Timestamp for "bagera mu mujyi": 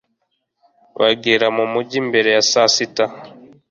0.99-1.99